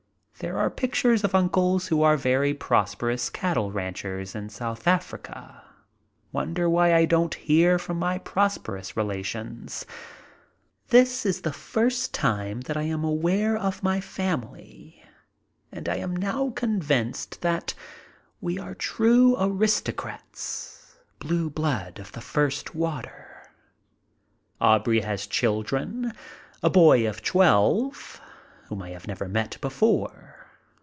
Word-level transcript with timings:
There 0.39 0.57
are 0.57 0.71
pictures 0.71 1.23
of 1.23 1.35
uncles 1.35 1.89
who 1.89 2.01
are 2.01 2.17
very 2.17 2.51
prosperous 2.55 3.29
cattle 3.29 3.71
ranchers 3.71 4.33
in 4.33 4.49
South 4.49 4.87
Africa. 4.87 5.61
Wonder 6.31 6.67
why 6.67 6.95
I 6.95 7.05
don't 7.05 7.35
hear 7.35 7.77
from 7.77 7.99
my 7.99 8.17
prosp^erous 8.17 8.95
relations. 8.97 9.85
This 10.87 11.27
is 11.27 11.41
the 11.41 11.53
first 11.53 12.11
time 12.11 12.61
that 12.61 12.75
I 12.75 12.81
am 12.83 13.03
aware 13.03 13.55
of 13.55 13.83
my 13.83 13.99
family 14.01 15.03
and 15.71 15.87
I 15.87 15.97
am 15.97 16.15
now 16.15 16.49
convinced 16.55 17.41
that 17.41 17.75
we 18.39 18.57
are 18.57 18.73
true 18.73 19.35
aristocrats, 19.39 20.97
blue 21.19 21.51
blood 21.51 21.99
of 21.99 22.13
the 22.13 22.19
first 22.21 22.73
water. 22.73 23.43
Aubrey 24.59 25.01
has 25.01 25.27
children, 25.27 26.13
a 26.63 26.69
boy 26.71 27.07
of 27.07 27.21
twelve, 27.21 28.19
whom 28.69 28.81
I 28.81 28.89
have 28.89 29.05
never 29.07 29.27
met 29.27 29.59
before. 29.61 30.29